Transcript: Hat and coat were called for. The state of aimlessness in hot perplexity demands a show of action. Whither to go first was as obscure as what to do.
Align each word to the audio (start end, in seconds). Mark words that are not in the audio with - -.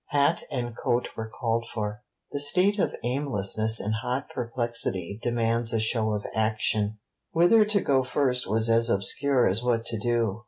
Hat 0.07 0.41
and 0.49 0.75
coat 0.75 1.09
were 1.15 1.29
called 1.29 1.67
for. 1.71 2.01
The 2.31 2.39
state 2.39 2.79
of 2.79 2.95
aimlessness 3.03 3.79
in 3.79 3.91
hot 4.01 4.29
perplexity 4.33 5.19
demands 5.21 5.73
a 5.73 5.79
show 5.79 6.13
of 6.13 6.25
action. 6.33 6.97
Whither 7.33 7.65
to 7.65 7.81
go 7.81 8.03
first 8.03 8.47
was 8.49 8.67
as 8.67 8.89
obscure 8.89 9.45
as 9.45 9.61
what 9.61 9.85
to 9.85 9.99
do. 9.99 10.39